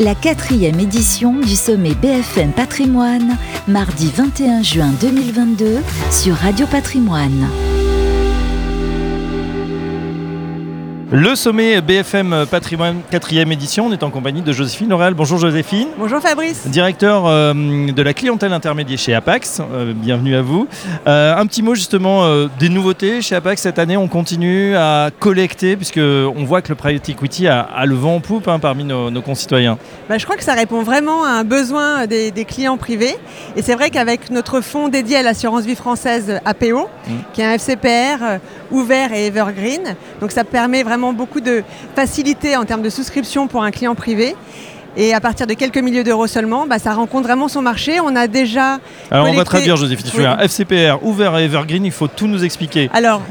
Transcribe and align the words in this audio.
la 0.00 0.14
quatrième 0.14 0.80
édition 0.80 1.34
du 1.34 1.54
sommet 1.54 1.94
BFM 1.94 2.52
Patrimoine, 2.52 3.36
mardi 3.68 4.10
21 4.10 4.62
juin 4.62 4.92
2022 4.98 5.80
sur 6.10 6.34
Radio 6.36 6.66
Patrimoine. 6.66 7.69
Le 11.12 11.34
sommet 11.34 11.80
BFM 11.80 12.46
Patrimoine 12.48 13.00
4e 13.10 13.50
édition, 13.50 13.86
on 13.86 13.92
est 13.92 14.04
en 14.04 14.10
compagnie 14.10 14.42
de 14.42 14.52
Joséphine 14.52 14.90
Laurel. 14.90 15.14
Bonjour 15.14 15.38
Joséphine. 15.38 15.88
Bonjour 15.98 16.20
Fabrice. 16.20 16.68
Directeur 16.68 17.26
euh, 17.26 17.90
de 17.90 18.02
la 18.02 18.14
clientèle 18.14 18.52
intermédiaire 18.52 18.96
chez 18.96 19.12
Apax. 19.12 19.60
Euh, 19.60 19.92
bienvenue 19.92 20.36
à 20.36 20.42
vous. 20.42 20.68
Euh, 21.08 21.36
un 21.36 21.44
petit 21.46 21.62
mot 21.62 21.74
justement 21.74 22.46
des 22.60 22.68
nouveautés. 22.68 23.22
Chez 23.22 23.34
Apax 23.34 23.60
cette 23.60 23.80
année, 23.80 23.96
on 23.96 24.06
continue 24.06 24.76
à 24.76 25.10
collecter 25.18 25.74
puisque 25.74 25.98
on 25.98 26.44
voit 26.44 26.62
que 26.62 26.68
le 26.68 26.76
private 26.76 27.08
equity 27.08 27.48
a, 27.48 27.84
le 27.86 27.96
vent 27.96 28.14
en 28.14 28.20
poupe 28.20 28.46
hein, 28.46 28.60
parmi 28.60 28.84
nos, 28.84 29.10
concitoyens. 29.20 29.78
Bah, 30.08 30.16
je 30.16 30.24
crois 30.24 30.36
que 30.36 30.44
ça 30.44 30.54
répond 30.54 30.82
vraiment 30.82 31.24
à 31.24 31.30
un 31.30 31.44
besoin 31.44 32.06
des, 32.06 32.30
clients 32.46 32.76
privés. 32.76 33.16
Et 33.56 33.62
c'est 33.62 33.74
vrai 33.74 33.90
qu'avec 33.90 34.30
notre 34.30 34.60
fonds 34.60 34.88
dédié 34.88 35.16
à 35.16 35.22
l'assurance 35.22 35.64
vie 35.64 35.74
française 35.74 36.40
APO, 36.44 36.82
mmh. 36.82 37.10
qui 37.32 37.40
est 37.40 37.46
un 37.46 37.58
FCPR 37.58 38.38
ouvert 38.70 39.12
et 39.12 39.26
evergreen, 39.26 39.96
donc 40.20 40.30
ça 40.30 40.44
permet 40.44 40.84
vraiment 40.84 40.99
beaucoup 41.12 41.40
de 41.40 41.62
facilité 41.94 42.56
en 42.56 42.64
termes 42.64 42.82
de 42.82 42.90
souscription 42.90 43.46
pour 43.46 43.62
un 43.62 43.70
client 43.70 43.94
privé. 43.94 44.36
Et 44.96 45.14
à 45.14 45.20
partir 45.20 45.46
de 45.46 45.54
quelques 45.54 45.78
milliers 45.78 46.04
d'euros 46.04 46.26
seulement, 46.26 46.66
bah, 46.66 46.78
ça 46.78 46.92
rencontre 46.92 47.26
vraiment 47.26 47.48
son 47.48 47.62
marché. 47.62 48.00
On 48.00 48.14
a 48.16 48.26
déjà. 48.26 48.78
Alors 49.10 49.28
on 49.28 49.34
va 49.34 49.44
traduire, 49.44 49.76
Joséphine. 49.76 50.26
Un 50.26 50.38
FCPR 50.38 51.02
ouvert 51.02 51.38
et 51.38 51.44
Evergreen, 51.44 51.84
il 51.84 51.92
faut 51.92 52.08
tout 52.08 52.26
nous 52.26 52.44
expliquer. 52.44 52.90
Alors. 52.92 53.22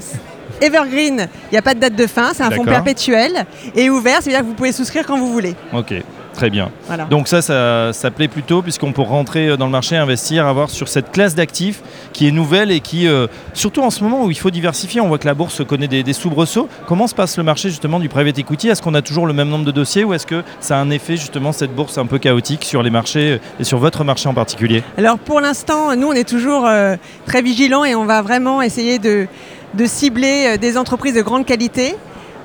Evergreen, 0.61 1.29
il 1.45 1.53
n'y 1.53 1.57
a 1.57 1.61
pas 1.61 1.73
de 1.73 1.79
date 1.79 1.95
de 1.95 2.05
fin, 2.05 2.31
c'est 2.33 2.43
un 2.43 2.51
fonds 2.51 2.65
perpétuel. 2.65 3.45
Et 3.75 3.89
ouvert, 3.89 4.21
c'est-à-dire 4.21 4.41
que 4.41 4.45
vous 4.45 4.55
pouvez 4.55 4.73
souscrire 4.73 5.05
quand 5.05 5.17
vous 5.17 5.31
voulez. 5.31 5.55
Ok. 5.71 5.93
Très 6.39 6.49
bien. 6.49 6.71
Donc 7.09 7.27
ça, 7.27 7.41
ça, 7.41 8.11
plaît 8.11 8.29
plutôt 8.29 8.61
puisqu'on 8.61 8.93
peut 8.93 9.01
rentrer 9.01 9.49
euh, 9.49 9.57
dans 9.57 9.65
le 9.65 9.73
marché, 9.73 9.97
investir, 9.97 10.47
avoir 10.47 10.69
sur 10.69 10.87
cette 10.87 11.11
classe 11.11 11.35
d'actifs 11.35 11.81
qui 12.13 12.29
est 12.29 12.31
nouvelle 12.31 12.71
et 12.71 12.79
qui, 12.79 13.09
euh, 13.09 13.27
surtout 13.53 13.81
en 13.81 13.89
ce 13.89 14.01
moment 14.05 14.23
où 14.23 14.31
il 14.31 14.37
faut 14.37 14.49
diversifier, 14.49 15.01
on 15.01 15.09
voit 15.09 15.17
que 15.17 15.27
la 15.27 15.33
bourse 15.33 15.61
connaît 15.65 15.89
des, 15.89 16.13
soubresauts. 16.13 16.69
Comment 16.87 17.07
se 17.07 17.13
passe 17.13 17.37
le 17.37 17.43
marché 17.43 17.67
justement 17.67 17.99
du 17.99 18.07
private 18.07 18.39
equity? 18.39 18.69
Est-ce 18.69 18.81
qu'on 18.81 18.93
a 18.93 19.01
toujours 19.01 19.27
le 19.27 19.33
même 19.33 19.49
nombre 19.49 19.65
de 19.65 19.71
dossiers 19.71 20.05
ou 20.05 20.13
est-ce 20.13 20.25
que 20.25 20.41
ça 20.61 20.77
a 20.77 20.81
un 20.81 20.91
effet 20.91 21.17
justement 21.17 21.51
cette 21.51 21.75
bourse 21.75 21.97
un 21.97 22.05
peu 22.05 22.19
chaotique 22.19 22.63
sur 22.63 22.83
les 22.83 22.89
marchés 22.89 23.33
euh, 23.33 23.59
et 23.59 23.65
sur 23.65 23.77
votre 23.77 24.05
marché 24.05 24.29
en 24.29 24.33
particulier? 24.33 24.81
Alors 24.97 25.19
pour 25.19 25.41
l'instant, 25.41 25.93
nous 25.97 26.07
on 26.07 26.13
est 26.13 26.27
toujours 26.27 26.69
très 27.25 27.41
vigilants 27.41 27.83
et 27.83 27.95
on 27.95 28.05
va 28.05 28.21
vraiment 28.21 28.61
essayer 28.61 28.97
de 28.97 29.27
cibler 29.87 30.57
des 30.57 30.77
entreprises 30.77 31.15
de 31.15 31.21
grande 31.21 31.45
qualité 31.45 31.97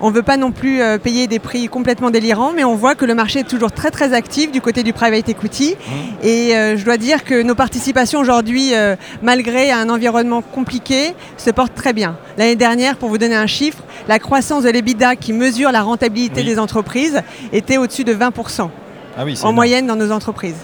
on 0.04 0.10
ne 0.10 0.14
veut 0.14 0.22
pas 0.22 0.36
non 0.36 0.52
plus 0.52 0.82
euh, 0.82 0.98
payer 0.98 1.26
des 1.26 1.38
prix 1.38 1.66
complètement 1.68 2.10
délirants, 2.10 2.52
mais 2.54 2.62
on 2.62 2.74
voit 2.74 2.94
que 2.94 3.06
le 3.06 3.14
marché 3.14 3.38
est 3.38 3.48
toujours 3.48 3.72
très 3.72 3.90
très 3.90 4.12
actif 4.12 4.52
du 4.52 4.60
côté 4.60 4.82
du 4.82 4.92
private 4.92 5.30
equity. 5.30 5.74
Mmh. 5.74 6.26
Et 6.26 6.54
euh, 6.54 6.76
je 6.76 6.84
dois 6.84 6.98
dire 6.98 7.24
que 7.24 7.40
nos 7.40 7.54
participations 7.54 8.20
aujourd'hui, 8.20 8.74
euh, 8.74 8.96
malgré 9.22 9.72
un 9.72 9.88
environnement 9.88 10.42
compliqué, 10.42 11.14
se 11.38 11.50
portent 11.50 11.74
très 11.74 11.94
bien. 11.94 12.18
L'année 12.36 12.54
dernière, 12.54 12.98
pour 12.98 13.08
vous 13.08 13.16
donner 13.16 13.34
un 13.34 13.46
chiffre, 13.46 13.82
la 14.06 14.18
croissance 14.18 14.64
de 14.64 14.68
l'EBITDA 14.68 15.16
qui 15.16 15.32
mesure 15.32 15.72
la 15.72 15.80
rentabilité 15.80 16.42
des 16.42 16.58
entreprises 16.58 17.22
était 17.54 17.78
au-dessus 17.78 18.04
de 18.04 18.12
20% 18.12 18.68
ah 19.16 19.24
en 19.42 19.52
moyenne 19.54 19.86
dans 19.86 19.96
nos 19.96 20.12
entreprises. 20.12 20.56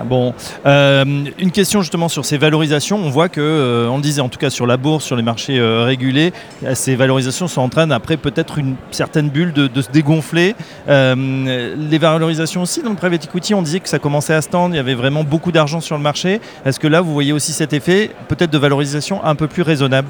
Ah 0.00 0.04
bon, 0.04 0.32
euh, 0.64 1.04
une 1.38 1.50
question 1.50 1.82
justement 1.82 2.08
sur 2.08 2.24
ces 2.24 2.38
valorisations. 2.38 2.98
On 2.98 3.10
voit 3.10 3.28
que, 3.28 3.40
euh, 3.40 3.88
on 3.88 3.96
le 3.96 4.02
disait 4.02 4.20
en 4.20 4.28
tout 4.28 4.38
cas 4.38 4.48
sur 4.48 4.64
la 4.64 4.76
bourse, 4.76 5.04
sur 5.04 5.16
les 5.16 5.24
marchés 5.24 5.58
euh, 5.58 5.82
régulés, 5.82 6.32
ces 6.74 6.94
valorisations 6.94 7.48
sont 7.48 7.62
en 7.62 7.68
train, 7.68 7.90
après 7.90 8.16
peut-être 8.16 8.58
une 8.58 8.76
certaine 8.92 9.28
bulle, 9.28 9.52
de, 9.52 9.82
se 9.82 9.90
dégonfler. 9.90 10.54
les 10.86 11.98
valorisations 11.98 12.62
aussi 12.62 12.82
dans 12.82 12.90
le 12.90 12.96
private 12.96 13.24
equity, 13.24 13.54
on 13.54 13.62
disait 13.62 13.80
que 13.80 13.88
ça 13.88 13.98
commençait 13.98 14.34
à 14.34 14.42
stand, 14.42 14.72
il 14.72 14.76
y 14.76 14.80
avait 14.80 14.94
vraiment 14.94 15.24
beaucoup 15.24 15.50
d'argent 15.50 15.80
sur 15.80 15.96
le 15.96 16.02
marché. 16.02 16.40
Est-ce 16.64 16.78
que 16.78 16.86
là, 16.86 17.00
vous 17.00 17.12
voyez 17.12 17.32
aussi 17.32 17.52
cet 17.52 17.72
effet, 17.72 18.10
peut-être 18.28 18.50
de 18.50 18.58
valorisation 18.58 19.24
un 19.24 19.34
peu 19.34 19.48
plus 19.48 19.62
raisonnable? 19.62 20.08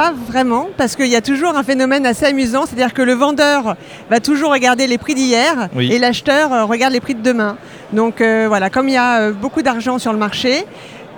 Pas 0.00 0.14
vraiment, 0.14 0.68
parce 0.78 0.96
qu'il 0.96 1.08
y 1.08 1.16
a 1.16 1.20
toujours 1.20 1.54
un 1.58 1.62
phénomène 1.62 2.06
assez 2.06 2.24
amusant, 2.24 2.64
c'est-à-dire 2.64 2.94
que 2.94 3.02
le 3.02 3.12
vendeur 3.12 3.76
va 4.08 4.18
toujours 4.18 4.50
regarder 4.50 4.86
les 4.86 4.96
prix 4.96 5.14
d'hier 5.14 5.68
et 5.78 5.98
l'acheteur 5.98 6.66
regarde 6.66 6.94
les 6.94 7.00
prix 7.00 7.14
de 7.14 7.20
demain. 7.20 7.58
Donc 7.92 8.22
euh, 8.22 8.46
voilà, 8.48 8.70
comme 8.70 8.88
il 8.88 8.94
y 8.94 8.96
a 8.96 9.18
euh, 9.18 9.32
beaucoup 9.32 9.60
d'argent 9.60 9.98
sur 9.98 10.14
le 10.14 10.18
marché, 10.18 10.64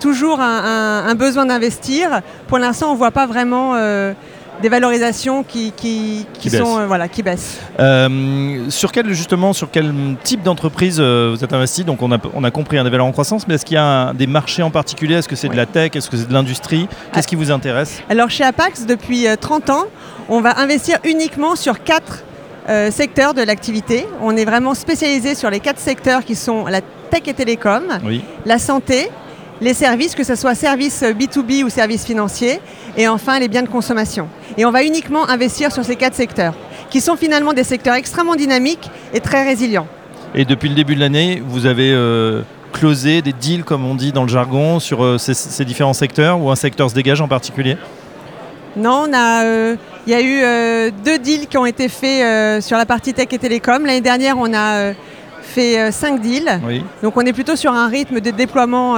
toujours 0.00 0.40
un, 0.40 1.14
besoin 1.14 1.46
d'investir. 1.46 2.22
Pour 2.48 2.58
l'instant, 2.58 2.88
on 2.88 2.94
ne 2.94 2.98
voit 2.98 3.12
pas 3.12 3.26
vraiment 3.26 3.74
euh, 3.76 4.14
des 4.60 4.68
valorisations 4.68 5.42
qui, 5.42 5.72
qui, 5.72 6.50
sont 6.50 6.86
voilà 6.86 7.08
qui 7.08 7.22
baissent. 7.22 7.58
sur 8.68 8.92
quel 8.92 9.12
justement 9.12 9.52
sur 9.52 9.70
quel 9.70 9.92
type 10.22 10.42
d'entreprise 10.42 11.00
vous 11.00 11.42
êtes 11.42 11.52
investi? 11.52 11.84
Donc 11.84 12.02
on 12.02 12.12
a, 12.12 12.18
on 12.34 12.44
a 12.44 12.50
compris 12.50 12.78
un 12.78 12.84
développement 12.84 13.08
en 13.08 13.12
croissance, 13.12 13.48
mais 13.48 13.54
est-ce 13.54 13.64
qu'il 13.64 13.74
y 13.74 13.78
a 13.78 14.12
des 14.12 14.26
marchés 14.26 14.62
en 14.62 14.70
particulier? 14.70 15.14
Est-ce 15.16 15.28
que 15.28 15.36
c'est 15.36 15.48
de 15.48 15.56
la 15.56 15.66
tech? 15.66 15.92
Est-ce 15.94 16.10
que 16.10 16.16
c'est 16.16 16.28
de 16.28 16.34
l'industrie? 16.34 16.88
Qu'est-ce 17.12 17.28
qui 17.28 17.36
vous 17.36 17.50
intéresse? 17.50 18.02
Alors 18.08 18.30
chez 18.30 18.44
Apax 18.44 18.86
depuis 18.86 19.26
30 19.40 19.70
ans, 19.70 19.84
on 20.28 20.40
va 20.40 20.58
investir 20.60 20.98
uniquement 21.04 21.56
sur 21.56 21.82
quatre 21.82 22.24
euh, 22.68 22.92
secteurs 22.92 23.34
de 23.34 23.42
l'activité. 23.42 24.06
On 24.20 24.36
est 24.36 24.44
vraiment 24.44 24.74
spécialisé 24.74 25.34
sur 25.34 25.50
les 25.50 25.58
quatre 25.58 25.80
secteurs 25.80 26.24
qui 26.24 26.36
sont 26.36 26.66
la 26.66 26.80
tech 27.10 27.22
et 27.26 27.34
télécom, 27.34 27.82
la 28.46 28.58
santé, 28.58 29.10
les 29.62 29.74
services, 29.74 30.14
que 30.14 30.24
ce 30.24 30.34
soit 30.34 30.54
services 30.54 31.02
B2B 31.02 31.64
ou 31.64 31.70
services 31.70 32.04
financiers, 32.04 32.60
et 32.96 33.08
enfin 33.08 33.38
les 33.38 33.48
biens 33.48 33.62
de 33.62 33.68
consommation. 33.68 34.28
Et 34.58 34.66
on 34.66 34.72
va 34.72 34.82
uniquement 34.82 35.28
investir 35.28 35.72
sur 35.72 35.84
ces 35.84 35.96
quatre 35.96 36.14
secteurs, 36.14 36.54
qui 36.90 37.00
sont 37.00 37.16
finalement 37.16 37.52
des 37.52 37.64
secteurs 37.64 37.94
extrêmement 37.94 38.34
dynamiques 38.34 38.90
et 39.14 39.20
très 39.20 39.44
résilients. 39.44 39.86
Et 40.34 40.44
depuis 40.44 40.68
le 40.68 40.74
début 40.74 40.96
de 40.96 41.00
l'année, 41.00 41.42
vous 41.46 41.66
avez 41.66 41.92
euh, 41.92 42.42
closé 42.72 43.22
des 43.22 43.32
deals, 43.32 43.64
comme 43.64 43.86
on 43.86 43.94
dit 43.94 44.12
dans 44.12 44.22
le 44.22 44.28
jargon, 44.28 44.80
sur 44.80 45.04
euh, 45.04 45.16
ces 45.18 45.64
différents 45.64 45.92
secteurs, 45.92 46.40
ou 46.40 46.50
un 46.50 46.56
secteur 46.56 46.90
se 46.90 46.94
dégage 46.94 47.20
en 47.20 47.28
particulier? 47.28 47.76
Non, 48.76 49.04
on 49.08 49.12
a, 49.12 49.44
euh, 49.44 49.76
il 50.06 50.12
y 50.12 50.16
a 50.16 50.20
eu 50.22 50.40
euh, 50.42 50.90
deux 51.04 51.18
deals 51.18 51.46
qui 51.46 51.58
ont 51.58 51.66
été 51.66 51.88
faits 51.88 52.22
euh, 52.22 52.60
sur 52.60 52.78
la 52.78 52.86
partie 52.86 53.12
tech 53.12 53.28
et 53.30 53.38
télécom. 53.38 53.84
L'année 53.84 54.00
dernière, 54.00 54.36
on 54.38 54.52
a 54.54 54.92
fait 55.52 55.92
cinq 55.92 56.20
deals. 56.20 56.60
Donc 57.02 57.16
on 57.16 57.22
est 57.22 57.32
plutôt 57.32 57.56
sur 57.56 57.72
un 57.72 57.88
rythme 57.88 58.20
de 58.20 58.30
déploiement 58.30 58.96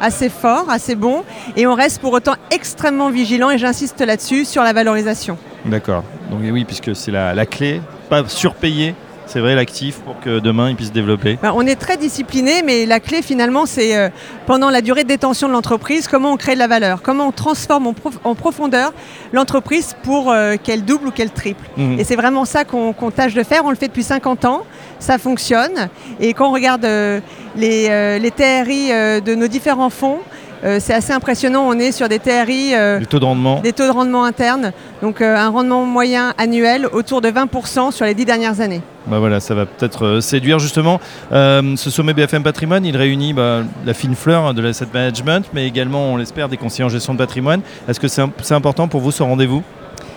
assez 0.00 0.28
fort, 0.28 0.70
assez 0.70 0.94
bon. 0.94 1.24
Et 1.56 1.66
on 1.66 1.74
reste 1.74 2.00
pour 2.00 2.12
autant 2.12 2.34
extrêmement 2.50 3.10
vigilant, 3.10 3.50
et 3.50 3.58
j'insiste 3.58 4.00
là-dessus, 4.00 4.44
sur 4.44 4.62
la 4.62 4.72
valorisation. 4.72 5.38
D'accord. 5.64 6.04
Donc 6.30 6.40
oui, 6.42 6.64
puisque 6.64 6.94
c'est 6.94 7.10
la, 7.10 7.34
la 7.34 7.46
clé, 7.46 7.80
pas 8.08 8.26
surpayer 8.28 8.94
c'est 9.26 9.40
vrai, 9.40 9.54
l'actif 9.56 9.98
pour 9.98 10.20
que 10.20 10.38
demain 10.38 10.70
il 10.70 10.76
puisse 10.76 10.92
développer 10.92 11.38
bah, 11.42 11.52
On 11.54 11.66
est 11.66 11.74
très 11.76 11.96
discipliné, 11.96 12.62
mais 12.64 12.86
la 12.86 13.00
clé 13.00 13.22
finalement, 13.22 13.66
c'est 13.66 13.96
euh, 13.96 14.08
pendant 14.46 14.70
la 14.70 14.80
durée 14.80 15.02
de 15.02 15.08
détention 15.08 15.48
de 15.48 15.52
l'entreprise, 15.52 16.06
comment 16.06 16.32
on 16.32 16.36
crée 16.36 16.54
de 16.54 16.60
la 16.60 16.68
valeur, 16.68 17.02
comment 17.02 17.28
on 17.28 17.32
transforme 17.32 17.88
en, 18.24 18.34
profondeur 18.34 18.92
l'entreprise 19.32 19.96
pour 20.04 20.30
euh, 20.30 20.54
qu'elle 20.62 20.84
double 20.84 21.08
ou 21.08 21.10
qu'elle 21.10 21.30
triple? 21.30 21.64
Mhm. 21.76 21.98
Et 21.98 22.04
c'est 22.04 22.16
vraiment 22.16 22.44
ça 22.44 22.64
qu'on 22.64 22.92
tâche 23.10 23.34
de 23.34 23.42
faire. 23.42 23.64
On 23.64 23.70
le 23.70 23.76
fait 23.76 23.88
depuis 23.88 24.04
50 24.04 24.44
ans, 24.44 24.64
ça 24.98 25.18
fonctionne. 25.18 25.88
Et 26.20 26.32
quand 26.32 26.48
on 26.48 26.52
regarde 26.52 26.84
euh, 26.84 27.20
les, 27.56 28.18
les, 28.18 28.30
TRI 28.30 28.88
de 29.22 29.34
nos 29.34 29.48
différents 29.48 29.90
fonds, 29.90 30.18
c'est 30.62 30.94
assez 30.94 31.12
impressionnant. 31.12 31.66
On 31.68 31.78
est 31.78 31.92
sur 31.92 32.08
des 32.08 32.18
TRI, 32.18 32.72
des 32.98 33.06
taux 33.06 33.20
de 33.20 33.24
rendement, 33.24 33.60
des 33.60 33.72
taux 33.72 33.86
de 33.86 33.92
rendement 33.92 34.24
internes, 34.24 34.72
donc 35.00 35.20
un 35.20 35.48
rendement 35.48 35.84
moyen 35.84 36.34
annuel 36.38 36.86
autour 36.92 37.20
de 37.20 37.28
20% 37.28 37.92
sur 37.92 38.04
les 38.04 38.14
dix 38.14 38.24
dernières 38.24 38.60
années. 38.60 38.82
Bah 39.06 39.20
voilà, 39.20 39.38
ça 39.38 39.54
va 39.54 39.66
peut-être 39.66 40.04
euh, 40.04 40.20
séduire 40.20 40.58
justement. 40.58 41.00
Euh, 41.30 41.76
ce 41.76 41.90
sommet 41.90 42.12
BFM 42.12 42.42
Patrimoine, 42.42 42.84
il 42.84 42.96
réunit 42.96 43.32
bah, 43.32 43.62
la 43.84 43.94
fine 43.94 44.16
fleur 44.16 44.52
de 44.52 44.60
l'asset 44.60 44.86
management, 44.92 45.46
mais 45.54 45.66
également, 45.66 46.12
on 46.12 46.16
l'espère, 46.16 46.48
des 46.48 46.56
conseillers 46.56 46.84
en 46.84 46.88
gestion 46.88 47.12
de 47.12 47.18
patrimoine. 47.18 47.60
Est-ce 47.88 48.00
que 48.00 48.08
c'est 48.08 48.54
important 48.54 48.88
pour 48.88 49.00
vous 49.00 49.12
ce 49.12 49.22
rendez-vous? 49.22 49.62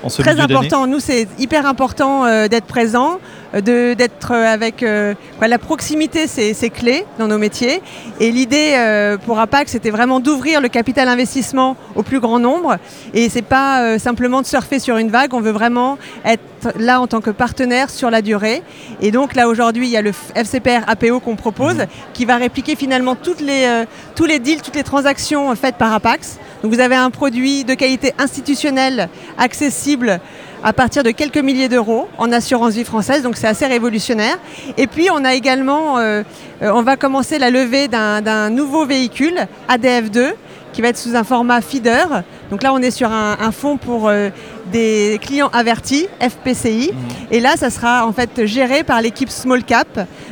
Très 0.08 0.40
important. 0.40 0.88
Nous, 0.88 1.00
c'est 1.00 1.28
hyper 1.38 1.66
important 1.66 2.26
euh, 2.26 2.48
d'être 2.48 2.66
présent, 2.66 3.20
euh, 3.54 3.96
d'être 3.96 4.32
avec 4.32 4.84
euh, 4.84 5.14
la 5.42 5.58
proximité, 5.58 6.28
c'est 6.28 6.70
clé 6.70 7.06
dans 7.18 7.28
nos 7.28 7.38
métiers. 7.38 7.82
Et 8.20 8.32
l'idée 8.32 9.18
pour 9.26 9.40
APAC, 9.40 9.70
c'était 9.70 9.90
vraiment 9.90 10.20
d'ouvrir 10.20 10.62
le 10.62 10.70
capital 10.70 11.08
investissement 11.08 11.76
au 11.96 12.04
plus 12.04 12.20
grand 12.20 12.40
nombre. 12.40 12.78
Et 13.14 13.30
c'est 13.30 13.42
pas 13.42 13.98
simplement 14.00 14.42
de 14.42 14.46
surfer 14.46 14.80
sur 14.80 14.98
une 14.98 15.10
vague. 15.10 15.34
On 15.34 15.42
veut 15.42 15.52
vraiment 15.52 15.98
être 16.26 16.44
là 16.78 17.00
en 17.02 17.08
tant 17.08 17.22
que 17.22 17.30
partenaire 17.30 17.90
sur 17.90 18.10
la 18.10 18.22
durée. 18.22 18.62
Et 19.02 19.12
donc 19.12 19.36
là 19.36 19.48
aujourd'hui, 19.48 19.88
il 19.88 19.92
y 19.92 19.98
a 19.98 20.02
le 20.02 20.12
FCPR 20.36 20.88
APO 20.88 21.20
qu'on 21.20 21.36
propose, 21.36 21.76
mhm. 21.76 21.88
qui 22.14 22.26
va 22.26 22.36
répliquer 22.36 22.76
finalement 22.76 23.16
toutes 23.16 23.42
les, 23.42 23.84
tous 24.16 24.26
les 24.26 24.40
deals, 24.40 24.62
toutes 24.62 24.76
les 24.76 24.84
transactions 24.84 25.56
faites 25.56 25.76
par 25.76 25.94
APAX. 25.94 26.38
Donc 26.62 26.74
vous 26.74 26.80
avez 26.80 26.96
un 26.96 27.10
produit 27.10 27.64
de 27.64 27.74
qualité 27.74 28.14
institutionnelle 28.18 29.10
accessible 29.38 30.20
à 30.64 30.74
partir 30.74 31.04
de 31.04 31.12
quelques 31.12 31.38
milliers 31.38 31.70
d'euros 31.70 32.08
en 32.18 32.32
assurance 32.32 32.74
vie 32.74 32.84
française, 32.84 33.24
donc 33.24 33.38
c'est 33.38 33.48
assez 33.48 33.66
révolutionnaire. 33.66 34.38
Et 34.78 34.88
puis 34.88 35.10
on 35.10 35.24
a 35.24 35.34
également, 35.34 35.98
euh, 35.98 36.24
euh, 36.62 36.72
on 36.74 36.82
va 36.82 36.98
commencer 36.98 37.40
la 37.40 37.50
levée 37.50 37.88
d'un 37.88 38.50
nouveau 38.50 38.86
véhicule, 38.86 39.48
ADF2, 39.70 40.34
qui 40.74 40.82
va 40.82 40.90
être 40.90 40.98
sous 40.98 41.16
un 41.16 41.24
format 41.24 41.62
feeder. 41.62 42.24
Donc 42.52 42.62
là, 42.64 42.74
on 42.74 42.80
est 42.80 42.92
sur 42.92 43.12
un, 43.12 43.52
fonds 43.52 43.78
pour 43.78 44.08
euh, 44.08 44.30
des 44.72 45.20
clients 45.22 45.50
avertis, 45.52 46.08
FPCI. 46.20 46.92
Mmh. 46.92 47.34
Et 47.34 47.40
là, 47.40 47.56
ça 47.58 47.70
sera 47.70 48.06
en 48.06 48.12
fait 48.12 48.46
géré 48.46 48.84
par 48.84 49.02
l'équipe 49.02 49.30
Small 49.30 49.64
Cap. 49.64 49.88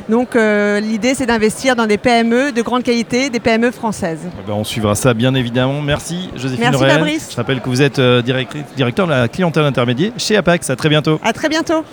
Donc 0.08 0.34
l'idée 0.34 1.14
c'est 1.14 1.26
d'investir 1.26 1.76
dans 1.76 1.86
des 1.86 1.98
PME 1.98 2.52
de 2.52 2.62
grande 2.62 2.82
qualité, 2.82 3.30
des 3.30 3.40
PME 3.40 3.70
françaises. 3.70 4.20
Eh 4.26 4.46
ben, 4.46 4.54
on 4.54 4.64
suivra 4.64 4.94
ça 4.94 5.14
bien 5.14 5.34
évidemment. 5.34 5.80
Merci 5.82 6.30
Joséphine 6.34 6.70
Merci 6.70 6.84
Fabrice. 6.84 7.28
Je 7.30 7.36
rappelle 7.36 7.60
que 7.60 7.68
vous 7.68 7.82
êtes 7.82 8.00
directeur 8.00 9.06
de 9.06 9.12
la 9.12 9.28
clientèle 9.28 9.64
intermédiaire 9.64 10.12
chez 10.16 10.36
Apax. 10.36 10.70
À 10.70 10.76
très 10.76 10.88
bientôt. 10.88 11.20
À 11.22 11.32
très 11.32 11.48
bientôt. 11.48 11.84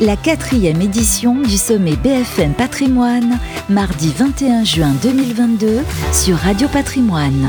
La 0.00 0.16
quatrième 0.16 0.82
édition 0.82 1.36
du 1.36 1.56
sommet 1.56 1.94
BFM 1.96 2.52
Patrimoine, 2.52 3.38
mardi 3.68 4.12
21 4.16 4.64
juin 4.64 4.92
2022 5.02 5.80
sur 6.12 6.36
Radio 6.36 6.66
Patrimoine. 6.68 7.48